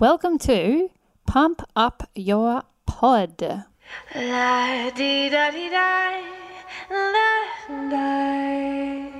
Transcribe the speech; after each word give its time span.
Welcome 0.00 0.38
to 0.38 0.88
Pump 1.26 1.62
Up 1.76 2.08
Your 2.14 2.62
Pod. 2.86 3.42
La 4.14 4.90
di 4.96 5.28
da 5.28 5.50
di 5.50 5.68
da, 5.68 6.22
la 6.88 7.90
da. 7.90 9.10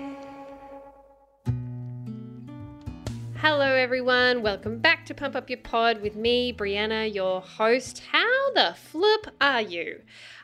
Hello, 3.37 3.75
everyone. 3.75 4.41
Welcome 4.41 4.79
back 4.79 5.05
to 5.05 5.13
Pump 5.13 5.37
Up 5.37 5.51
Your 5.51 5.59
Pod 5.59 6.01
with 6.01 6.17
me, 6.17 6.51
Brianna, 6.51 7.15
your 7.15 7.43
host. 7.43 8.03
How 8.11 8.51
the 8.55 8.75
flip 8.75 9.27
are 9.39 9.61
you? 9.61 10.01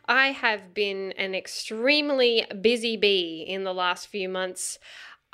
I 0.07 0.33
have 0.33 0.75
been 0.75 1.13
an 1.13 1.35
extremely 1.35 2.45
busy 2.61 2.99
bee 2.99 3.43
in 3.49 3.65
the 3.65 3.73
last 3.73 4.09
few 4.09 4.29
months. 4.29 4.79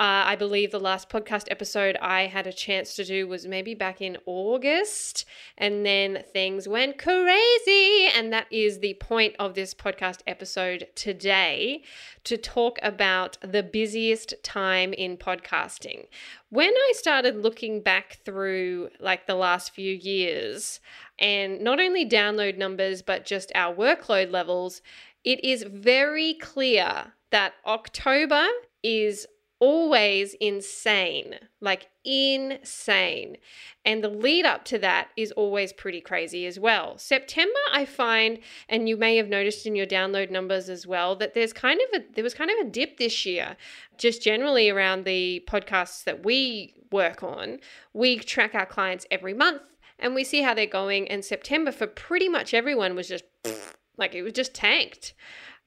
Uh, 0.02 0.24
I 0.26 0.34
believe 0.34 0.72
the 0.72 0.80
last 0.80 1.08
podcast 1.08 1.44
episode 1.48 1.96
I 2.02 2.22
had 2.22 2.48
a 2.48 2.52
chance 2.52 2.96
to 2.96 3.04
do 3.04 3.28
was 3.28 3.46
maybe 3.46 3.72
back 3.72 4.00
in 4.00 4.18
August, 4.26 5.24
and 5.56 5.86
then 5.86 6.24
things 6.32 6.66
went 6.66 6.98
crazy. 6.98 8.08
And 8.12 8.32
that 8.32 8.48
is 8.50 8.80
the 8.80 8.94
point 8.94 9.36
of 9.38 9.54
this 9.54 9.74
podcast 9.74 10.18
episode 10.26 10.88
today 10.96 11.84
to 12.24 12.36
talk 12.36 12.80
about 12.82 13.38
the 13.42 13.62
busiest 13.62 14.34
time 14.42 14.92
in 14.92 15.16
podcasting. 15.18 16.08
When 16.50 16.72
I 16.74 16.92
started 16.96 17.36
looking 17.36 17.80
back 17.80 18.18
through 18.24 18.88
like 18.98 19.28
the 19.28 19.36
last 19.36 19.72
few 19.72 19.94
years, 19.94 20.80
and 21.20 21.60
not 21.60 21.78
only 21.78 22.04
download 22.04 22.58
numbers, 22.58 23.02
but 23.02 23.24
just 23.24 23.52
our 23.54 23.72
workload 23.72 24.32
levels, 24.32 24.82
it 25.22 25.44
is 25.44 25.62
very 25.62 26.34
clear 26.34 27.12
that 27.30 27.52
October 27.64 28.48
is 28.82 29.28
always 29.62 30.34
insane, 30.40 31.36
like 31.60 31.86
insane. 32.04 33.36
And 33.84 34.02
the 34.02 34.08
lead 34.08 34.44
up 34.44 34.64
to 34.64 34.78
that 34.78 35.10
is 35.16 35.30
always 35.30 35.72
pretty 35.72 36.00
crazy 36.00 36.46
as 36.46 36.58
well. 36.58 36.98
September, 36.98 37.60
I 37.72 37.84
find, 37.84 38.40
and 38.68 38.88
you 38.88 38.96
may 38.96 39.16
have 39.18 39.28
noticed 39.28 39.64
in 39.64 39.76
your 39.76 39.86
download 39.86 40.32
numbers 40.32 40.68
as 40.68 40.84
well, 40.84 41.14
that 41.14 41.34
there's 41.34 41.52
kind 41.52 41.80
of 41.80 42.00
a 42.00 42.04
there 42.12 42.24
was 42.24 42.34
kind 42.34 42.50
of 42.50 42.66
a 42.66 42.70
dip 42.70 42.98
this 42.98 43.24
year, 43.24 43.56
just 43.98 44.20
generally 44.20 44.68
around 44.68 45.04
the 45.04 45.44
podcasts 45.48 46.02
that 46.04 46.24
we 46.24 46.74
work 46.90 47.22
on. 47.22 47.60
We 47.92 48.18
track 48.18 48.56
our 48.56 48.66
clients 48.66 49.06
every 49.12 49.32
month 49.32 49.62
and 49.96 50.16
we 50.16 50.24
see 50.24 50.42
how 50.42 50.54
they're 50.54 50.66
going. 50.66 51.06
And 51.06 51.24
September 51.24 51.70
for 51.70 51.86
pretty 51.86 52.28
much 52.28 52.52
everyone 52.52 52.96
was 52.96 53.06
just 53.06 53.24
like 53.96 54.16
it 54.16 54.22
was 54.22 54.32
just 54.32 54.54
tanked. 54.54 55.14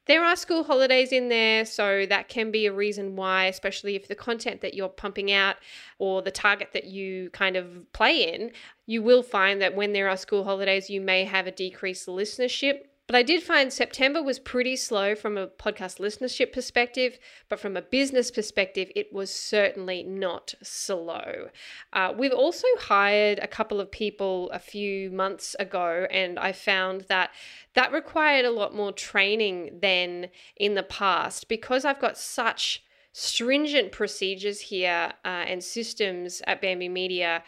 There 0.07 0.23
are 0.23 0.35
school 0.35 0.63
holidays 0.63 1.11
in 1.11 1.29
there, 1.29 1.65
so 1.65 2.05
that 2.05 2.29
can 2.29 2.51
be 2.51 2.67
a 2.67 2.73
reason 2.73 3.15
why, 3.15 3.45
especially 3.45 3.95
if 3.95 4.07
the 4.07 4.13
content 4.15 4.61
that 4.61 4.75
you're 4.75 4.87
pumping 4.87 5.31
out 5.31 5.55
or 5.97 6.21
the 6.21 6.29
target 6.29 6.69
that 6.73 6.85
you 6.85 7.31
kind 7.31 7.55
of 7.55 7.91
play 7.91 8.31
in, 8.33 8.51
you 8.85 9.01
will 9.01 9.23
find 9.23 9.61
that 9.61 9.75
when 9.75 9.93
there 9.93 10.07
are 10.07 10.17
school 10.17 10.43
holidays, 10.43 10.91
you 10.91 11.01
may 11.01 11.23
have 11.25 11.47
a 11.47 11.51
decreased 11.51 12.07
listenership. 12.07 12.83
But 13.07 13.15
I 13.15 13.21
did 13.21 13.43
find 13.43 13.71
September 13.71 14.23
was 14.23 14.39
pretty 14.39 14.75
slow 14.75 15.13
from 15.13 15.37
a 15.37 15.45
podcast 15.45 15.99
listenership 15.99 16.51
perspective, 16.51 17.19
but 17.49 17.59
from 17.59 17.77
a 17.77 17.81
business 17.83 18.31
perspective, 18.31 18.91
it 18.95 19.13
was 19.13 19.31
certainly 19.31 20.01
not 20.01 20.55
slow. 20.63 21.49
Uh, 21.93 22.13
we've 22.17 22.33
also 22.33 22.67
hired 22.79 23.37
a 23.37 23.47
couple 23.47 23.79
of 23.79 23.91
people 23.91 24.49
a 24.49 24.57
few 24.57 25.11
months 25.11 25.55
ago, 25.59 26.07
and 26.09 26.39
I 26.39 26.51
found 26.51 27.01
that 27.01 27.29
that 27.75 27.91
required 27.91 28.45
a 28.45 28.51
lot 28.51 28.73
more 28.73 28.91
training 28.91 29.81
than 29.83 30.29
in 30.55 30.73
the 30.73 30.81
past 30.81 31.47
because 31.47 31.85
I've 31.85 32.01
got 32.01 32.17
such 32.17 32.83
stringent 33.11 33.91
procedures 33.91 34.59
here 34.61 35.13
uh, 35.23 35.45
and 35.47 35.63
systems 35.63 36.41
at 36.47 36.59
Bambi 36.59 36.89
Media. 36.89 37.43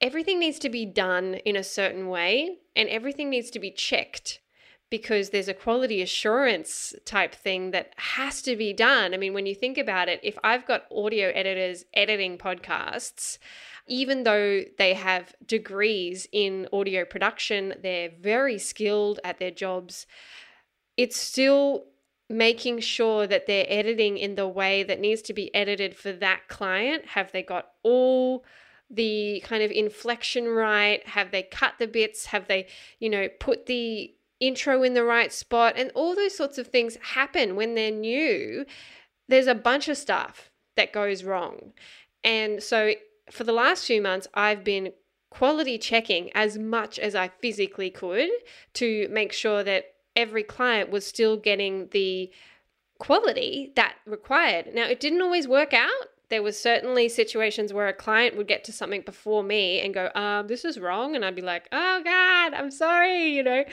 Everything 0.00 0.40
needs 0.40 0.58
to 0.58 0.68
be 0.68 0.84
done 0.84 1.34
in 1.34 1.54
a 1.54 1.62
certain 1.62 2.08
way, 2.08 2.56
and 2.74 2.88
everything 2.88 3.30
needs 3.30 3.50
to 3.50 3.60
be 3.60 3.70
checked 3.70 4.40
because 4.90 5.30
there's 5.30 5.48
a 5.48 5.54
quality 5.54 6.00
assurance 6.00 6.94
type 7.04 7.34
thing 7.34 7.72
that 7.72 7.92
has 7.96 8.40
to 8.42 8.56
be 8.56 8.72
done. 8.72 9.12
I 9.12 9.16
mean, 9.16 9.34
when 9.34 9.46
you 9.46 9.54
think 9.54 9.76
about 9.76 10.08
it, 10.08 10.20
if 10.22 10.38
I've 10.42 10.66
got 10.66 10.86
audio 10.90 11.28
editors 11.28 11.84
editing 11.92 12.38
podcasts, 12.38 13.38
even 13.86 14.24
though 14.24 14.62
they 14.78 14.94
have 14.94 15.34
degrees 15.46 16.26
in 16.32 16.68
audio 16.72 17.04
production, 17.04 17.74
they're 17.82 18.10
very 18.20 18.58
skilled 18.58 19.20
at 19.24 19.38
their 19.38 19.50
jobs, 19.50 20.06
it's 20.96 21.16
still 21.16 21.84
making 22.30 22.80
sure 22.80 23.26
that 23.26 23.46
they're 23.46 23.66
editing 23.68 24.18
in 24.18 24.34
the 24.34 24.48
way 24.48 24.82
that 24.82 25.00
needs 25.00 25.22
to 25.22 25.32
be 25.32 25.54
edited 25.54 25.96
for 25.96 26.12
that 26.12 26.48
client. 26.48 27.06
Have 27.06 27.32
they 27.32 27.42
got 27.42 27.68
all 27.82 28.44
the 28.90 29.42
kind 29.44 29.62
of 29.62 29.70
inflection 29.70 30.48
right? 30.48 31.06
Have 31.08 31.30
they 31.30 31.42
cut 31.42 31.74
the 31.78 31.86
bits? 31.86 32.26
Have 32.26 32.46
they, 32.48 32.66
you 32.98 33.08
know, 33.08 33.28
put 33.40 33.66
the 33.66 34.14
intro 34.40 34.82
in 34.82 34.94
the 34.94 35.04
right 35.04 35.32
spot, 35.32 35.74
and 35.76 35.90
all 35.94 36.14
those 36.14 36.36
sorts 36.36 36.58
of 36.58 36.68
things 36.68 36.96
happen 37.14 37.56
when 37.56 37.74
they're 37.74 37.90
new. 37.90 38.64
There's 39.28 39.46
a 39.46 39.54
bunch 39.54 39.88
of 39.88 39.98
stuff 39.98 40.50
that 40.76 40.92
goes 40.92 41.24
wrong. 41.24 41.72
And 42.24 42.62
so 42.62 42.94
for 43.30 43.44
the 43.44 43.52
last 43.52 43.86
few 43.86 44.00
months, 44.00 44.26
I've 44.34 44.64
been 44.64 44.92
quality 45.30 45.76
checking 45.76 46.30
as 46.34 46.56
much 46.56 46.98
as 46.98 47.14
I 47.14 47.28
physically 47.28 47.90
could 47.90 48.30
to 48.74 49.08
make 49.10 49.32
sure 49.32 49.62
that 49.62 49.94
every 50.16 50.42
client 50.42 50.90
was 50.90 51.06
still 51.06 51.36
getting 51.36 51.88
the 51.90 52.30
quality 52.98 53.72
that 53.76 53.96
required. 54.06 54.74
Now, 54.74 54.86
it 54.86 55.00
didn't 55.00 55.20
always 55.20 55.46
work 55.46 55.74
out 55.74 56.06
there 56.28 56.42
was 56.42 56.58
certainly 56.58 57.08
situations 57.08 57.72
where 57.72 57.88
a 57.88 57.92
client 57.92 58.36
would 58.36 58.48
get 58.48 58.64
to 58.64 58.72
something 58.72 59.00
before 59.02 59.42
me 59.42 59.80
and 59.80 59.94
go, 59.94 60.10
um, 60.14 60.46
this 60.46 60.64
is 60.64 60.78
wrong. 60.78 61.16
And 61.16 61.24
I'd 61.24 61.34
be 61.34 61.42
like, 61.42 61.68
oh 61.72 62.02
God, 62.04 62.54
I'm 62.54 62.70
sorry. 62.70 63.28
You 63.28 63.42
know, 63.42 63.64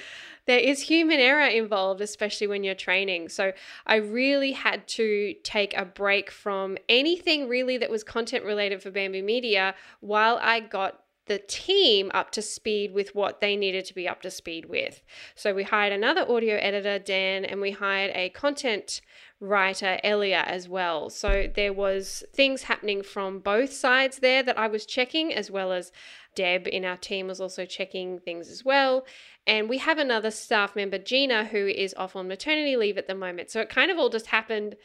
there 0.45 0.59
is 0.59 0.81
human 0.81 1.19
error 1.19 1.47
involved, 1.47 2.01
especially 2.01 2.47
when 2.47 2.63
you're 2.63 2.75
training. 2.75 3.29
So 3.29 3.53
I 3.85 3.95
really 3.95 4.51
had 4.51 4.87
to 4.89 5.33
take 5.43 5.75
a 5.75 5.85
break 5.85 6.29
from 6.31 6.77
anything 6.87 7.47
really 7.47 7.77
that 7.77 7.89
was 7.89 8.03
content 8.03 8.43
related 8.45 8.81
for 8.81 8.91
Bambi 8.91 9.21
Media 9.21 9.75
while 10.01 10.39
I 10.41 10.59
got 10.59 11.01
the 11.27 11.39
team 11.39 12.11
up 12.13 12.29
to 12.31 12.41
speed 12.41 12.93
with 12.93 13.15
what 13.15 13.41
they 13.41 13.55
needed 13.55 13.83
to 13.85 13.95
be 13.95 14.07
up 14.07 14.21
to 14.21 14.29
speed 14.29 14.65
with. 14.65 15.01
So 15.33 15.53
we 15.53 15.63
hired 15.63 15.91
another 15.91 16.21
audio 16.21 16.57
editor, 16.57 16.99
Dan, 16.99 17.45
and 17.45 17.59
we 17.59 17.71
hired 17.71 18.11
a 18.13 18.29
content 18.29 19.01
writer 19.39 19.99
Elia 20.03 20.43
as 20.45 20.69
well. 20.69 21.09
So 21.09 21.49
there 21.53 21.73
was 21.73 22.23
things 22.33 22.63
happening 22.63 23.01
from 23.01 23.39
both 23.39 23.73
sides 23.73 24.19
there 24.19 24.43
that 24.43 24.57
I 24.57 24.67
was 24.67 24.85
checking 24.85 25.33
as 25.33 25.49
well 25.49 25.71
as 25.71 25.91
Deb 26.35 26.67
in 26.67 26.85
our 26.85 26.97
team 26.97 27.27
was 27.27 27.41
also 27.41 27.65
checking 27.65 28.19
things 28.19 28.49
as 28.49 28.63
well. 28.63 29.05
And 29.47 29.69
we 29.69 29.77
have 29.79 29.97
another 29.97 30.31
staff 30.31 30.75
member, 30.75 30.97
Gina, 30.97 31.45
who 31.45 31.67
is 31.67 31.93
off 31.97 32.15
on 32.15 32.27
maternity 32.27 32.75
leave 32.75 32.97
at 32.97 33.07
the 33.07 33.15
moment. 33.15 33.49
So 33.51 33.61
it 33.61 33.69
kind 33.69 33.91
of 33.91 33.97
all 33.97 34.09
just 34.09 34.27
happened 34.27 34.75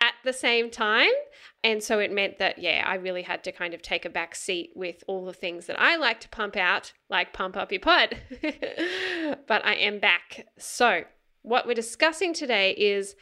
at 0.00 0.14
the 0.24 0.32
same 0.32 0.70
time. 0.70 1.10
And 1.62 1.82
so 1.82 1.98
it 1.98 2.10
meant 2.10 2.38
that, 2.38 2.58
yeah, 2.58 2.84
I 2.86 2.94
really 2.94 3.22
had 3.22 3.44
to 3.44 3.52
kind 3.52 3.74
of 3.74 3.82
take 3.82 4.04
a 4.04 4.10
back 4.10 4.34
seat 4.34 4.70
with 4.74 5.04
all 5.06 5.24
the 5.24 5.34
things 5.34 5.66
that 5.66 5.78
I 5.78 5.96
like 5.96 6.20
to 6.20 6.28
pump 6.30 6.56
out, 6.56 6.92
like 7.10 7.32
pump 7.32 7.56
up 7.56 7.70
your 7.70 7.80
pod. 7.80 8.16
but 8.42 9.64
I 9.64 9.74
am 9.74 9.98
back. 9.98 10.46
So, 10.58 11.04
what 11.42 11.66
we're 11.66 11.74
discussing 11.74 12.34
today 12.34 12.72
is 12.72 13.14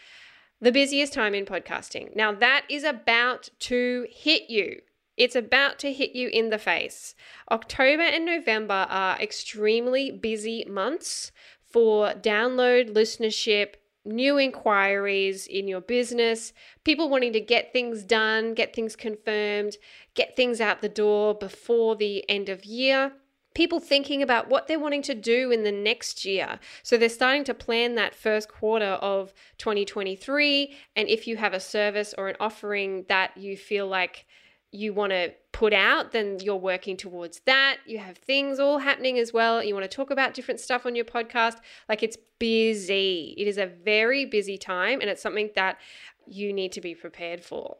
the 0.60 0.72
busiest 0.72 1.12
time 1.12 1.34
in 1.34 1.44
podcasting. 1.44 2.14
Now, 2.16 2.32
that 2.32 2.64
is 2.68 2.84
about 2.84 3.48
to 3.60 4.06
hit 4.10 4.50
you. 4.50 4.80
It's 5.18 5.36
about 5.36 5.78
to 5.80 5.92
hit 5.92 6.14
you 6.14 6.28
in 6.28 6.50
the 6.50 6.58
face. 6.58 7.14
October 7.50 8.04
and 8.04 8.24
November 8.24 8.86
are 8.88 9.20
extremely 9.20 10.10
busy 10.10 10.64
months 10.68 11.32
for 11.60 12.12
download, 12.12 12.94
listenership, 12.94 13.74
new 14.04 14.38
inquiries 14.38 15.46
in 15.46 15.68
your 15.68 15.80
business, 15.80 16.52
people 16.84 17.10
wanting 17.10 17.32
to 17.34 17.40
get 17.40 17.72
things 17.72 18.04
done, 18.04 18.54
get 18.54 18.74
things 18.74 18.96
confirmed, 18.96 19.76
get 20.14 20.36
things 20.36 20.60
out 20.60 20.80
the 20.80 20.88
door 20.88 21.34
before 21.34 21.96
the 21.96 22.28
end 22.30 22.48
of 22.48 22.64
year 22.64 23.12
people 23.58 23.80
thinking 23.80 24.22
about 24.22 24.48
what 24.48 24.68
they're 24.68 24.78
wanting 24.78 25.02
to 25.02 25.16
do 25.16 25.50
in 25.50 25.64
the 25.64 25.72
next 25.72 26.24
year. 26.24 26.60
So 26.84 26.96
they're 26.96 27.08
starting 27.08 27.42
to 27.42 27.54
plan 27.54 27.96
that 27.96 28.14
first 28.14 28.48
quarter 28.48 28.84
of 28.84 29.34
2023. 29.58 30.76
And 30.94 31.08
if 31.08 31.26
you 31.26 31.38
have 31.38 31.54
a 31.54 31.58
service 31.58 32.14
or 32.16 32.28
an 32.28 32.36
offering 32.38 33.04
that 33.08 33.36
you 33.36 33.56
feel 33.56 33.88
like 33.88 34.26
you 34.70 34.92
want 34.92 35.12
to 35.12 35.32
put 35.52 35.72
out, 35.72 36.12
then 36.12 36.38
you're 36.40 36.56
working 36.56 36.96
towards 36.96 37.40
that. 37.46 37.78
You 37.86 37.98
have 37.98 38.18
things 38.18 38.58
all 38.58 38.78
happening 38.78 39.18
as 39.18 39.32
well. 39.32 39.62
You 39.62 39.74
want 39.74 39.90
to 39.90 39.96
talk 39.96 40.10
about 40.10 40.34
different 40.34 40.60
stuff 40.60 40.84
on 40.84 40.94
your 40.94 41.04
podcast. 41.04 41.56
Like 41.88 42.02
it's 42.02 42.18
busy. 42.38 43.34
It 43.38 43.48
is 43.48 43.58
a 43.58 43.66
very 43.66 44.26
busy 44.26 44.58
time, 44.58 45.00
and 45.00 45.08
it's 45.08 45.22
something 45.22 45.50
that 45.54 45.78
you 46.26 46.52
need 46.52 46.72
to 46.72 46.80
be 46.80 46.94
prepared 46.94 47.42
for. 47.42 47.76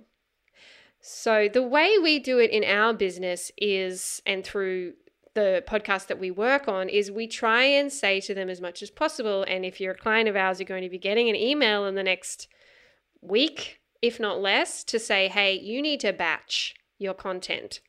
So, 1.01 1.49
the 1.53 1.63
way 1.63 1.97
we 2.03 2.19
do 2.19 2.39
it 2.39 2.51
in 2.51 2.65
our 2.65 2.93
business 2.93 3.53
is, 3.57 4.21
and 4.27 4.45
through 4.45 4.95
the 5.35 5.63
podcast 5.69 6.09
that 6.09 6.19
we 6.19 6.31
work 6.31 6.67
on 6.67 6.89
is 6.89 7.13
we 7.13 7.29
try 7.29 7.63
and 7.63 7.93
say 7.93 8.21
to 8.23 8.35
them 8.35 8.49
as 8.49 8.61
much 8.61 8.83
as 8.83 8.91
possible. 8.91 9.45
And 9.47 9.65
if 9.65 9.81
you're 9.81 9.93
a 9.93 9.97
client 9.97 10.29
of 10.29 10.35
ours, 10.35 10.59
you're 10.59 10.67
going 10.67 10.83
to 10.83 10.89
be 10.89 10.99
getting 10.99 11.29
an 11.29 11.37
email 11.37 11.87
in 11.87 11.95
the 11.95 12.03
next 12.03 12.49
week, 13.21 13.79
if 14.03 14.19
not 14.19 14.41
less, 14.41 14.83
to 14.85 14.99
say, 14.99 15.29
hey, 15.29 15.57
you 15.57 15.81
need 15.81 16.01
to 16.01 16.13
batch 16.13 16.75
your 16.99 17.15
content. 17.15 17.81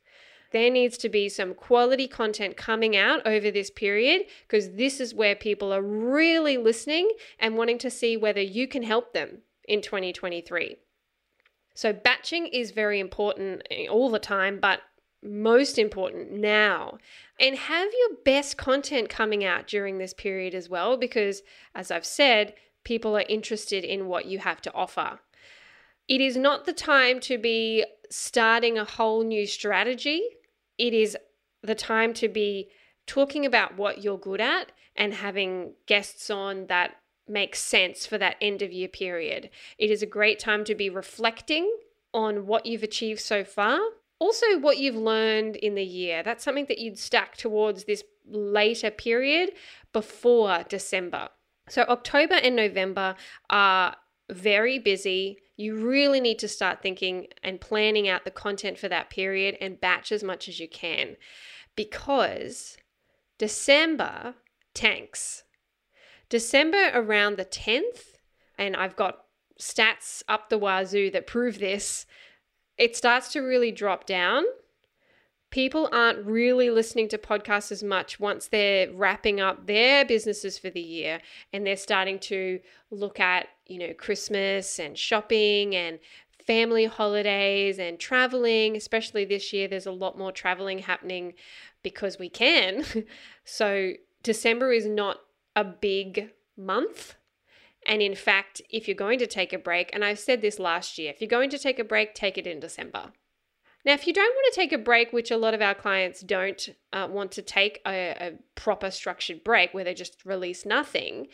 There 0.52 0.70
needs 0.70 0.98
to 0.98 1.08
be 1.08 1.28
some 1.28 1.54
quality 1.54 2.08
content 2.08 2.56
coming 2.56 2.96
out 2.96 3.24
over 3.26 3.50
this 3.50 3.70
period 3.70 4.22
because 4.42 4.72
this 4.72 5.00
is 5.00 5.14
where 5.14 5.36
people 5.36 5.72
are 5.72 5.82
really 5.82 6.56
listening 6.56 7.10
and 7.38 7.56
wanting 7.56 7.78
to 7.78 7.90
see 7.90 8.16
whether 8.16 8.40
you 8.40 8.66
can 8.66 8.82
help 8.82 9.12
them 9.12 9.42
in 9.68 9.80
2023. 9.80 10.76
So, 11.74 11.92
batching 11.92 12.48
is 12.48 12.72
very 12.72 12.98
important 12.98 13.62
eh, 13.70 13.86
all 13.86 14.10
the 14.10 14.18
time, 14.18 14.58
but 14.60 14.80
most 15.22 15.78
important 15.78 16.32
now. 16.32 16.98
And 17.38 17.56
have 17.56 17.88
your 17.92 18.18
best 18.24 18.56
content 18.56 19.08
coming 19.08 19.44
out 19.44 19.66
during 19.66 19.98
this 19.98 20.12
period 20.12 20.54
as 20.54 20.68
well, 20.68 20.96
because 20.96 21.42
as 21.74 21.90
I've 21.90 22.04
said, 22.04 22.54
people 22.84 23.16
are 23.16 23.24
interested 23.28 23.84
in 23.84 24.08
what 24.08 24.26
you 24.26 24.40
have 24.40 24.60
to 24.62 24.74
offer. 24.74 25.20
It 26.08 26.20
is 26.20 26.36
not 26.36 26.64
the 26.64 26.72
time 26.72 27.20
to 27.20 27.38
be 27.38 27.84
starting 28.10 28.78
a 28.78 28.84
whole 28.84 29.22
new 29.22 29.46
strategy. 29.46 30.22
It 30.78 30.92
is 30.92 31.16
the 31.62 31.74
time 31.74 32.12
to 32.14 32.28
be 32.28 32.68
talking 33.06 33.46
about 33.46 33.76
what 33.76 34.02
you're 34.02 34.18
good 34.18 34.40
at 34.40 34.72
and 34.96 35.14
having 35.14 35.74
guests 35.86 36.30
on 36.30 36.66
that 36.66 36.96
make 37.28 37.54
sense 37.54 38.06
for 38.06 38.18
that 38.18 38.36
end 38.40 38.60
of 38.60 38.72
year 38.72 38.88
period. 38.88 39.50
It 39.78 39.90
is 39.90 40.02
a 40.02 40.06
great 40.06 40.38
time 40.38 40.64
to 40.64 40.74
be 40.74 40.90
reflecting 40.90 41.72
on 42.12 42.46
what 42.46 42.66
you've 42.66 42.82
achieved 42.82 43.20
so 43.20 43.44
far. 43.44 43.78
Also, 44.18 44.58
what 44.58 44.78
you've 44.78 44.96
learned 44.96 45.56
in 45.56 45.74
the 45.74 45.84
year. 45.84 46.22
That's 46.22 46.44
something 46.44 46.66
that 46.66 46.78
you'd 46.78 46.98
stack 46.98 47.36
towards 47.36 47.84
this 47.84 48.04
later 48.28 48.90
period 48.90 49.52
before 49.92 50.64
December. 50.68 51.30
So, 51.68 51.82
October 51.88 52.34
and 52.34 52.56
November 52.56 53.14
are 53.48 53.96
very 54.30 54.78
busy. 54.78 55.38
You 55.60 55.76
really 55.76 56.20
need 56.20 56.38
to 56.38 56.48
start 56.48 56.80
thinking 56.80 57.26
and 57.42 57.60
planning 57.60 58.08
out 58.08 58.24
the 58.24 58.30
content 58.30 58.78
for 58.78 58.88
that 58.88 59.10
period 59.10 59.58
and 59.60 59.78
batch 59.78 60.10
as 60.10 60.24
much 60.24 60.48
as 60.48 60.58
you 60.58 60.66
can 60.66 61.18
because 61.76 62.78
December 63.36 64.36
tanks. 64.72 65.44
December 66.30 66.90
around 66.94 67.36
the 67.36 67.44
10th, 67.44 68.16
and 68.56 68.74
I've 68.74 68.96
got 68.96 69.24
stats 69.60 70.22
up 70.28 70.48
the 70.48 70.56
wazoo 70.56 71.10
that 71.10 71.26
prove 71.26 71.58
this, 71.58 72.06
it 72.78 72.96
starts 72.96 73.30
to 73.32 73.40
really 73.40 73.70
drop 73.70 74.06
down. 74.06 74.44
People 75.50 75.88
aren't 75.90 76.24
really 76.24 76.70
listening 76.70 77.08
to 77.08 77.18
podcasts 77.18 77.72
as 77.72 77.82
much 77.82 78.20
once 78.20 78.46
they're 78.46 78.92
wrapping 78.92 79.40
up 79.40 79.66
their 79.66 80.04
businesses 80.04 80.58
for 80.58 80.70
the 80.70 80.80
year 80.80 81.20
and 81.52 81.66
they're 81.66 81.76
starting 81.76 82.20
to 82.20 82.60
look 82.90 83.18
at, 83.18 83.48
you 83.66 83.78
know, 83.78 83.92
Christmas 83.94 84.78
and 84.78 84.96
shopping 84.96 85.74
and 85.74 85.98
family 86.46 86.84
holidays 86.84 87.78
and 87.78 87.98
traveling, 87.98 88.76
especially 88.76 89.24
this 89.24 89.52
year. 89.52 89.66
There's 89.66 89.86
a 89.86 89.92
lot 89.92 90.16
more 90.16 90.32
traveling 90.32 90.80
happening 90.80 91.34
because 91.82 92.18
we 92.18 92.28
can. 92.28 92.84
so, 93.44 93.92
December 94.22 94.72
is 94.72 94.86
not 94.86 95.18
a 95.56 95.64
big 95.64 96.30
month. 96.56 97.16
And 97.86 98.02
in 98.02 98.14
fact, 98.14 98.60
if 98.68 98.86
you're 98.86 98.94
going 98.94 99.18
to 99.20 99.26
take 99.26 99.52
a 99.52 99.58
break, 99.58 99.90
and 99.92 100.04
I've 100.04 100.18
said 100.18 100.42
this 100.42 100.58
last 100.58 100.98
year, 100.98 101.10
if 101.10 101.20
you're 101.20 101.28
going 101.28 101.50
to 101.50 101.58
take 101.58 101.78
a 101.78 101.84
break, 101.84 102.14
take 102.14 102.36
it 102.36 102.46
in 102.46 102.60
December. 102.60 103.12
Now, 103.84 103.94
if 103.94 104.06
you 104.06 104.12
don't 104.12 104.34
want 104.34 104.52
to 104.52 104.60
take 104.60 104.72
a 104.72 104.78
break, 104.78 105.12
which 105.12 105.30
a 105.30 105.36
lot 105.36 105.54
of 105.54 105.62
our 105.62 105.74
clients 105.74 106.20
don't 106.20 106.68
uh, 106.92 107.08
want 107.10 107.32
to 107.32 107.42
take 107.42 107.80
a, 107.86 108.10
a 108.20 108.32
proper 108.54 108.90
structured 108.90 109.42
break 109.42 109.72
where 109.72 109.84
they 109.84 109.94
just 109.94 110.24
release 110.24 110.66
nothing, 110.66 111.28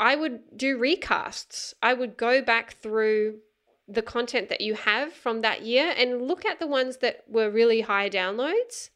I 0.00 0.16
would 0.16 0.56
do 0.56 0.78
recasts. 0.78 1.74
I 1.82 1.92
would 1.92 2.16
go 2.16 2.40
back 2.40 2.80
through 2.80 3.40
the 3.86 4.02
content 4.02 4.48
that 4.48 4.62
you 4.62 4.74
have 4.74 5.12
from 5.12 5.40
that 5.40 5.62
year 5.62 5.92
and 5.96 6.22
look 6.22 6.46
at 6.46 6.58
the 6.58 6.66
ones 6.66 6.98
that 6.98 7.24
were 7.28 7.50
really 7.50 7.82
high 7.82 8.08
downloads 8.08 8.88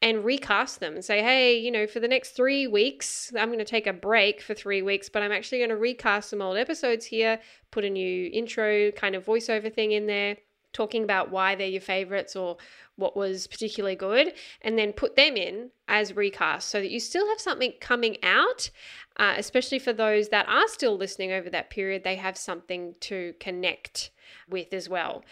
and 0.00 0.24
recast 0.24 0.80
them 0.80 0.94
and 0.94 1.04
say, 1.04 1.22
hey, 1.22 1.58
you 1.58 1.70
know, 1.70 1.86
for 1.86 2.00
the 2.00 2.08
next 2.08 2.30
three 2.30 2.66
weeks, 2.66 3.32
I'm 3.36 3.48
going 3.48 3.58
to 3.58 3.64
take 3.64 3.86
a 3.86 3.92
break 3.92 4.40
for 4.40 4.54
three 4.54 4.80
weeks, 4.80 5.08
but 5.08 5.22
I'm 5.22 5.32
actually 5.32 5.58
going 5.58 5.70
to 5.70 5.76
recast 5.76 6.30
some 6.30 6.40
old 6.40 6.56
episodes 6.56 7.04
here, 7.04 7.40
put 7.72 7.84
a 7.84 7.90
new 7.90 8.30
intro 8.32 8.92
kind 8.92 9.16
of 9.16 9.26
voiceover 9.26 9.74
thing 9.74 9.92
in 9.92 10.06
there, 10.06 10.36
talking 10.72 11.02
about 11.02 11.30
why 11.30 11.54
they're 11.54 11.66
your 11.66 11.80
favorites 11.80 12.36
or 12.36 12.56
what 12.96 13.16
was 13.16 13.46
particularly 13.46 13.96
good, 13.96 14.32
and 14.62 14.78
then 14.78 14.92
put 14.92 15.16
them 15.16 15.36
in 15.36 15.70
as 15.86 16.16
recast 16.16 16.68
so 16.68 16.80
that 16.80 16.90
you 16.90 17.00
still 17.00 17.28
have 17.28 17.40
something 17.40 17.72
coming 17.80 18.16
out, 18.22 18.70
uh, 19.18 19.34
especially 19.36 19.78
for 19.78 19.92
those 19.92 20.28
that 20.28 20.48
are 20.48 20.68
still 20.68 20.96
listening 20.96 21.32
over 21.32 21.48
that 21.48 21.70
period, 21.70 22.02
they 22.04 22.16
have 22.16 22.36
something 22.36 22.94
to 23.00 23.34
connect 23.40 24.10
with 24.48 24.72
as 24.72 24.88
well. 24.88 25.24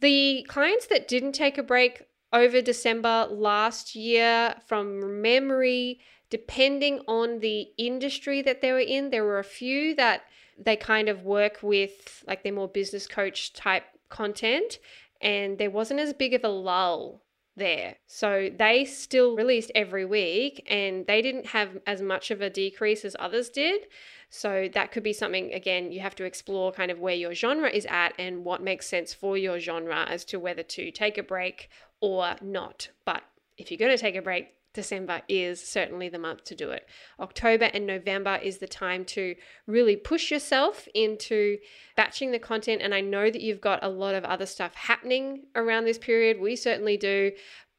The 0.00 0.44
clients 0.48 0.86
that 0.86 1.08
didn't 1.08 1.32
take 1.32 1.58
a 1.58 1.62
break 1.62 2.02
over 2.32 2.62
December 2.62 3.26
last 3.30 3.94
year 3.94 4.54
from 4.66 5.20
memory, 5.20 6.00
depending 6.30 7.00
on 7.06 7.40
the 7.40 7.68
industry 7.76 8.42
that 8.42 8.62
they 8.62 8.72
were 8.72 8.78
in. 8.78 9.10
There 9.10 9.24
were 9.24 9.38
a 9.38 9.44
few 9.44 9.94
that 9.96 10.22
they 10.58 10.76
kind 10.76 11.08
of 11.08 11.24
work 11.24 11.58
with, 11.62 12.24
like 12.26 12.42
they're 12.42 12.52
more 12.52 12.68
business 12.68 13.06
coach 13.06 13.52
type 13.52 13.84
content, 14.12 14.78
and 15.20 15.58
there 15.58 15.70
wasn't 15.70 15.98
as 15.98 16.12
big 16.12 16.34
of 16.34 16.44
a 16.44 16.48
lull 16.48 17.24
there. 17.56 17.96
So 18.06 18.50
they 18.56 18.84
still 18.84 19.36
released 19.36 19.70
every 19.74 20.04
week 20.04 20.66
and 20.70 21.06
they 21.06 21.20
didn't 21.20 21.46
have 21.46 21.78
as 21.86 22.00
much 22.00 22.30
of 22.30 22.40
a 22.40 22.48
decrease 22.48 23.04
as 23.04 23.14
others 23.18 23.50
did. 23.50 23.86
So 24.30 24.70
that 24.72 24.92
could 24.92 25.02
be 25.02 25.12
something, 25.12 25.52
again, 25.52 25.92
you 25.92 26.00
have 26.00 26.14
to 26.14 26.24
explore 26.24 26.72
kind 26.72 26.90
of 26.90 26.98
where 26.98 27.14
your 27.14 27.34
genre 27.34 27.68
is 27.68 27.86
at 27.90 28.14
and 28.18 28.44
what 28.44 28.62
makes 28.62 28.86
sense 28.86 29.12
for 29.12 29.36
your 29.36 29.60
genre 29.60 30.06
as 30.08 30.24
to 30.26 30.38
whether 30.38 30.62
to 30.62 30.90
take 30.90 31.18
a 31.18 31.22
break 31.22 31.68
or 32.00 32.36
not. 32.40 32.88
But 33.04 33.22
if 33.58 33.70
you're 33.70 33.78
going 33.78 33.96
to 33.96 34.00
take 34.00 34.16
a 34.16 34.22
break, 34.22 34.54
December 34.74 35.22
is 35.28 35.62
certainly 35.62 36.08
the 36.08 36.18
month 36.18 36.44
to 36.44 36.54
do 36.54 36.70
it. 36.70 36.88
October 37.20 37.66
and 37.74 37.86
November 37.86 38.38
is 38.42 38.58
the 38.58 38.66
time 38.66 39.04
to 39.04 39.34
really 39.66 39.96
push 39.96 40.30
yourself 40.30 40.88
into 40.94 41.58
batching 41.96 42.32
the 42.32 42.38
content. 42.38 42.80
And 42.82 42.94
I 42.94 43.00
know 43.00 43.30
that 43.30 43.42
you've 43.42 43.60
got 43.60 43.84
a 43.84 43.88
lot 43.88 44.14
of 44.14 44.24
other 44.24 44.46
stuff 44.46 44.74
happening 44.74 45.44
around 45.54 45.84
this 45.84 45.98
period. 45.98 46.40
We 46.40 46.56
certainly 46.56 46.96
do. 46.96 47.32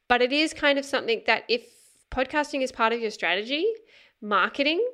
But 0.08 0.22
it 0.22 0.32
is 0.32 0.54
kind 0.54 0.78
of 0.78 0.86
something 0.86 1.24
that 1.26 1.44
if 1.48 1.66
podcasting 2.12 2.62
is 2.62 2.72
part 2.72 2.94
of 2.94 3.00
your 3.00 3.12
strategy, 3.12 3.66
marketing, 4.22 4.86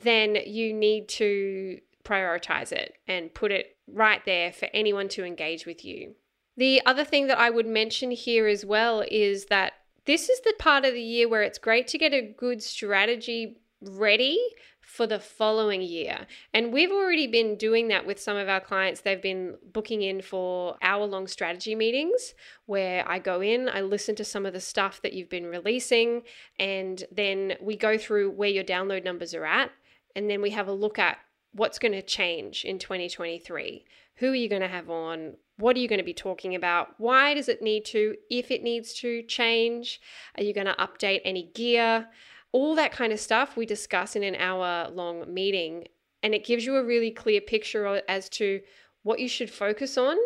then 0.00 0.36
you 0.46 0.74
need 0.74 1.08
to 1.08 1.80
prioritize 2.04 2.72
it 2.72 2.94
and 3.06 3.32
put 3.32 3.52
it 3.52 3.76
right 3.86 4.24
there 4.24 4.52
for 4.52 4.68
anyone 4.74 5.08
to 5.08 5.24
engage 5.24 5.66
with 5.66 5.84
you. 5.84 6.14
The 6.56 6.82
other 6.84 7.04
thing 7.04 7.28
that 7.28 7.38
I 7.38 7.50
would 7.50 7.66
mention 7.66 8.10
here 8.10 8.46
as 8.46 8.64
well 8.64 9.04
is 9.10 9.46
that 9.46 9.72
this 10.08 10.30
is 10.30 10.40
the 10.40 10.54
part 10.58 10.86
of 10.86 10.94
the 10.94 11.02
year 11.02 11.28
where 11.28 11.42
it's 11.42 11.58
great 11.58 11.86
to 11.86 11.98
get 11.98 12.14
a 12.14 12.22
good 12.22 12.62
strategy 12.62 13.58
ready 13.82 14.40
for 14.80 15.06
the 15.06 15.20
following 15.20 15.82
year. 15.82 16.26
And 16.54 16.72
we've 16.72 16.90
already 16.90 17.26
been 17.26 17.56
doing 17.56 17.88
that 17.88 18.06
with 18.06 18.18
some 18.18 18.38
of 18.38 18.48
our 18.48 18.58
clients. 18.58 19.02
They've 19.02 19.20
been 19.20 19.58
booking 19.70 20.00
in 20.00 20.22
for 20.22 20.78
hour 20.80 21.04
long 21.04 21.26
strategy 21.26 21.74
meetings 21.74 22.32
where 22.64 23.06
I 23.06 23.18
go 23.18 23.42
in, 23.42 23.68
I 23.68 23.82
listen 23.82 24.14
to 24.16 24.24
some 24.24 24.46
of 24.46 24.54
the 24.54 24.60
stuff 24.60 25.02
that 25.02 25.12
you've 25.12 25.28
been 25.28 25.44
releasing, 25.44 26.22
and 26.58 27.04
then 27.12 27.56
we 27.60 27.76
go 27.76 27.98
through 27.98 28.30
where 28.30 28.48
your 28.48 28.64
download 28.64 29.04
numbers 29.04 29.34
are 29.34 29.44
at 29.44 29.72
and 30.16 30.28
then 30.28 30.40
we 30.40 30.50
have 30.50 30.68
a 30.68 30.72
look 30.72 30.98
at 30.98 31.18
what's 31.52 31.78
going 31.78 31.92
to 31.92 32.02
change 32.02 32.64
in 32.64 32.78
2023. 32.78 33.84
Who 34.16 34.30
are 34.30 34.34
you 34.34 34.48
going 34.48 34.62
to 34.62 34.68
have 34.68 34.90
on? 34.90 35.34
What 35.56 35.76
are 35.76 35.80
you 35.80 35.88
going 35.88 35.98
to 36.00 36.04
be 36.04 36.14
talking 36.14 36.54
about? 36.54 36.88
Why 36.98 37.34
does 37.34 37.48
it 37.48 37.62
need 37.62 37.84
to, 37.86 38.14
if 38.30 38.50
it 38.50 38.62
needs 38.62 38.92
to 38.94 39.22
change? 39.22 40.00
Are 40.36 40.42
you 40.42 40.52
going 40.52 40.66
to 40.66 40.74
update 40.74 41.20
any 41.24 41.50
gear? 41.54 42.08
All 42.52 42.74
that 42.74 42.92
kind 42.92 43.12
of 43.12 43.20
stuff 43.20 43.56
we 43.56 43.66
discuss 43.66 44.16
in 44.16 44.22
an 44.22 44.34
hour 44.36 44.88
long 44.90 45.32
meeting. 45.32 45.86
And 46.22 46.34
it 46.34 46.44
gives 46.44 46.66
you 46.66 46.76
a 46.76 46.84
really 46.84 47.10
clear 47.10 47.40
picture 47.40 48.02
as 48.08 48.28
to 48.30 48.60
what 49.02 49.20
you 49.20 49.28
should 49.28 49.50
focus 49.50 49.96
on 49.96 50.16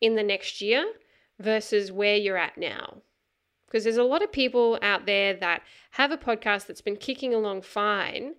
in 0.00 0.14
the 0.14 0.22
next 0.22 0.60
year 0.60 0.86
versus 1.38 1.92
where 1.92 2.16
you're 2.16 2.36
at 2.36 2.56
now. 2.56 3.02
Because 3.66 3.84
there's 3.84 3.96
a 3.96 4.04
lot 4.04 4.22
of 4.22 4.32
people 4.32 4.78
out 4.82 5.06
there 5.06 5.34
that 5.34 5.62
have 5.92 6.12
a 6.12 6.16
podcast 6.16 6.66
that's 6.66 6.80
been 6.80 6.96
kicking 6.96 7.34
along 7.34 7.62
fine, 7.62 8.34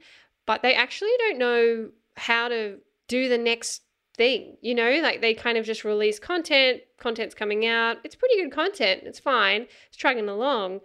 but 0.45 0.61
they 0.61 0.73
actually 0.73 1.11
don't 1.19 1.37
know 1.37 1.89
how 2.15 2.47
to 2.47 2.77
do 3.07 3.29
the 3.29 3.37
next 3.37 3.81
thing. 4.15 4.57
You 4.61 4.75
know, 4.75 4.99
like 5.01 5.21
they 5.21 5.33
kind 5.33 5.57
of 5.57 5.65
just 5.65 5.83
release 5.83 6.19
content, 6.19 6.81
content's 6.97 7.35
coming 7.35 7.65
out. 7.65 7.97
It's 8.03 8.15
pretty 8.15 8.41
good 8.41 8.51
content, 8.51 9.03
it's 9.05 9.19
fine, 9.19 9.67
it's 9.87 9.97
chugging 9.97 10.29
along. 10.29 10.81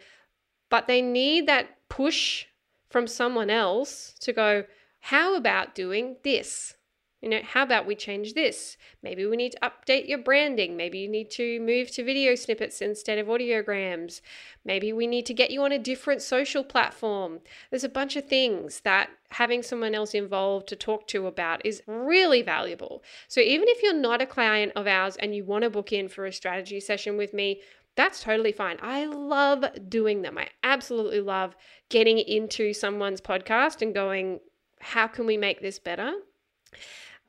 But 0.68 0.86
they 0.86 1.02
need 1.02 1.48
that 1.48 1.66
push 1.88 2.46
from 2.90 3.06
someone 3.06 3.50
else 3.50 4.14
to 4.20 4.32
go, 4.32 4.64
how 5.00 5.34
about 5.36 5.74
doing 5.74 6.16
this? 6.22 6.74
You 7.20 7.28
know, 7.28 7.40
how 7.44 7.64
about 7.64 7.86
we 7.86 7.94
change 7.94 8.32
this? 8.32 8.78
Maybe 9.02 9.26
we 9.26 9.36
need 9.36 9.52
to 9.52 9.58
update 9.60 10.08
your 10.08 10.18
branding. 10.18 10.76
Maybe 10.76 11.00
you 11.00 11.08
need 11.08 11.30
to 11.32 11.60
move 11.60 11.90
to 11.92 12.04
video 12.04 12.34
snippets 12.34 12.80
instead 12.80 13.18
of 13.18 13.26
audiograms. 13.26 14.22
Maybe 14.64 14.92
we 14.92 15.06
need 15.06 15.26
to 15.26 15.34
get 15.34 15.50
you 15.50 15.62
on 15.62 15.72
a 15.72 15.78
different 15.78 16.22
social 16.22 16.64
platform. 16.64 17.40
There's 17.68 17.84
a 17.84 17.90
bunch 17.90 18.16
of 18.16 18.26
things 18.26 18.80
that 18.80 19.10
having 19.30 19.62
someone 19.62 19.94
else 19.94 20.14
involved 20.14 20.66
to 20.68 20.76
talk 20.76 21.06
to 21.08 21.26
about 21.26 21.64
is 21.64 21.82
really 21.86 22.40
valuable. 22.40 23.02
So 23.28 23.40
even 23.40 23.68
if 23.68 23.82
you're 23.82 23.92
not 23.92 24.22
a 24.22 24.26
client 24.26 24.72
of 24.74 24.86
ours 24.86 25.16
and 25.16 25.34
you 25.34 25.44
want 25.44 25.64
to 25.64 25.70
book 25.70 25.92
in 25.92 26.08
for 26.08 26.24
a 26.24 26.32
strategy 26.32 26.80
session 26.80 27.18
with 27.18 27.34
me, 27.34 27.60
that's 27.96 28.22
totally 28.22 28.52
fine. 28.52 28.78
I 28.80 29.04
love 29.04 29.64
doing 29.88 30.22
them. 30.22 30.38
I 30.38 30.48
absolutely 30.62 31.20
love 31.20 31.54
getting 31.90 32.18
into 32.18 32.72
someone's 32.72 33.20
podcast 33.20 33.82
and 33.82 33.92
going, 33.92 34.40
how 34.80 35.06
can 35.06 35.26
we 35.26 35.36
make 35.36 35.60
this 35.60 35.78
better? 35.78 36.14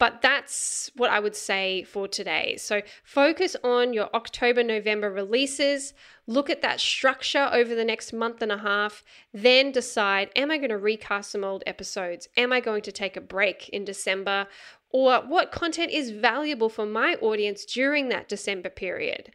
But 0.02 0.24
that's 0.24 0.90
what 0.96 1.12
I 1.12 1.20
would 1.20 1.36
say 1.36 1.84
for 1.84 2.08
today. 2.08 2.56
So 2.58 2.82
focus 3.04 3.56
on 3.64 3.94
your 3.94 4.10
October, 4.16 4.64
November 4.64 5.12
releases. 5.12 5.94
Look 6.26 6.50
at 6.50 6.64
that 6.64 6.80
structure 6.80 7.48
over 7.54 7.76
the 7.76 7.86
next 7.86 8.12
month 8.12 8.42
and 8.42 8.52
a 8.52 8.58
half. 8.58 9.04
Then 9.32 9.72
decide 9.72 10.32
Am 10.36 10.50
I 10.50 10.58
going 10.58 10.72
to 10.72 10.78
recast 10.80 11.30
some 11.30 11.44
old 11.44 11.62
episodes? 11.68 12.28
Am 12.36 12.52
I 12.52 12.62
going 12.62 12.82
to 12.82 12.92
take 12.92 13.16
a 13.16 13.22
break 13.22 13.70
in 13.70 13.86
December? 13.86 14.48
Or 14.90 15.20
what 15.20 15.52
content 15.52 15.92
is 15.92 16.10
valuable 16.10 16.70
for 16.70 16.88
my 16.88 17.14
audience 17.22 17.64
during 17.64 18.10
that 18.10 18.28
December 18.28 18.72
period? 18.72 19.32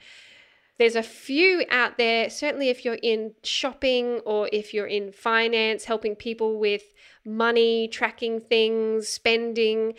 There's 0.79 0.97
a 0.97 1.03
few 1.03 1.65
out 1.71 1.97
there, 1.97 2.29
certainly 2.29 2.71
if 2.71 2.85
you're 2.85 2.99
in 3.05 3.35
shopping 3.45 4.21
or 4.27 4.51
if 4.53 4.75
you're 4.75 4.89
in 4.89 5.13
finance, 5.13 5.85
helping 5.85 6.17
people 6.17 6.59
with 6.59 6.93
money, 7.25 7.87
tracking 7.87 8.41
things, 8.41 9.07
spending 9.09 9.95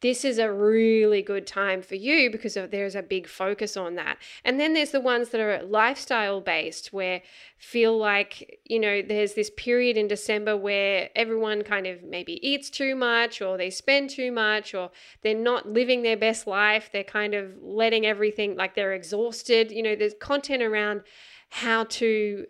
this 0.00 0.24
is 0.24 0.38
a 0.38 0.52
really 0.52 1.22
good 1.22 1.46
time 1.46 1.82
for 1.82 1.96
you 1.96 2.30
because 2.30 2.54
there's 2.54 2.94
a 2.94 3.02
big 3.02 3.26
focus 3.26 3.76
on 3.76 3.96
that. 3.96 4.18
And 4.44 4.60
then 4.60 4.72
there's 4.72 4.92
the 4.92 5.00
ones 5.00 5.30
that 5.30 5.40
are 5.40 5.62
lifestyle 5.64 6.40
based 6.40 6.92
where 6.92 7.22
feel 7.56 7.98
like, 7.98 8.60
you 8.64 8.78
know, 8.78 9.02
there's 9.02 9.34
this 9.34 9.50
period 9.56 9.96
in 9.96 10.06
December 10.06 10.56
where 10.56 11.10
everyone 11.16 11.62
kind 11.62 11.86
of 11.86 12.04
maybe 12.04 12.38
eats 12.48 12.70
too 12.70 12.94
much 12.94 13.42
or 13.42 13.56
they 13.56 13.70
spend 13.70 14.10
too 14.10 14.30
much 14.30 14.72
or 14.72 14.90
they're 15.22 15.34
not 15.34 15.68
living 15.68 16.02
their 16.02 16.16
best 16.16 16.46
life. 16.46 16.90
They're 16.92 17.02
kind 17.02 17.34
of 17.34 17.60
letting 17.60 18.06
everything 18.06 18.56
like 18.56 18.76
they're 18.76 18.94
exhausted. 18.94 19.72
You 19.72 19.82
know, 19.82 19.96
there's 19.96 20.14
content 20.20 20.62
around 20.62 21.02
how 21.50 21.84
to 21.84 22.46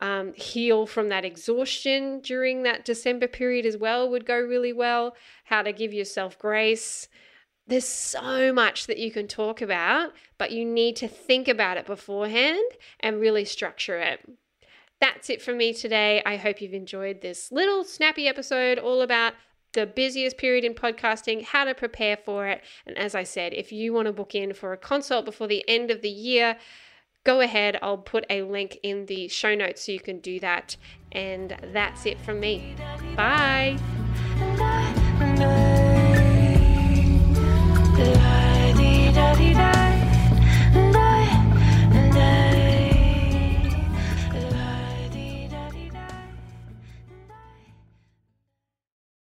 um, 0.00 0.32
heal 0.34 0.86
from 0.86 1.08
that 1.08 1.24
exhaustion 1.24 2.20
during 2.20 2.62
that 2.62 2.84
December 2.84 3.28
period 3.28 3.66
as 3.66 3.76
well 3.76 4.08
would 4.08 4.26
go 4.26 4.38
really 4.38 4.72
well. 4.72 5.14
How 5.44 5.62
to 5.62 5.72
give 5.72 5.92
yourself 5.92 6.38
grace. 6.38 7.08
There's 7.66 7.86
so 7.86 8.52
much 8.52 8.86
that 8.86 8.98
you 8.98 9.10
can 9.10 9.28
talk 9.28 9.62
about, 9.62 10.12
but 10.38 10.50
you 10.50 10.64
need 10.64 10.96
to 10.96 11.08
think 11.08 11.46
about 11.46 11.76
it 11.76 11.86
beforehand 11.86 12.64
and 12.98 13.20
really 13.20 13.44
structure 13.44 13.98
it. 13.98 14.20
That's 15.00 15.30
it 15.30 15.40
for 15.40 15.54
me 15.54 15.72
today. 15.72 16.22
I 16.26 16.36
hope 16.36 16.60
you've 16.60 16.74
enjoyed 16.74 17.20
this 17.20 17.52
little 17.52 17.84
snappy 17.84 18.26
episode 18.26 18.78
all 18.78 19.02
about 19.02 19.34
the 19.72 19.86
busiest 19.86 20.36
period 20.36 20.64
in 20.64 20.74
podcasting, 20.74 21.44
how 21.44 21.64
to 21.64 21.74
prepare 21.74 22.16
for 22.16 22.48
it. 22.48 22.62
And 22.86 22.98
as 22.98 23.14
I 23.14 23.22
said, 23.22 23.54
if 23.54 23.70
you 23.70 23.92
want 23.92 24.06
to 24.06 24.12
book 24.12 24.34
in 24.34 24.52
for 24.52 24.72
a 24.72 24.76
consult 24.76 25.24
before 25.24 25.46
the 25.46 25.64
end 25.68 25.90
of 25.90 26.02
the 26.02 26.10
year, 26.10 26.56
go 27.24 27.40
ahead. 27.40 27.78
I'll 27.82 27.98
put 27.98 28.24
a 28.30 28.42
link 28.42 28.78
in 28.82 29.06
the 29.06 29.28
show 29.28 29.54
notes 29.54 29.86
so 29.86 29.92
you 29.92 30.00
can 30.00 30.20
do 30.20 30.40
that. 30.40 30.76
And 31.12 31.56
that's 31.72 32.06
it 32.06 32.20
from 32.20 32.40
me. 32.40 32.76
Bye. 33.16 33.78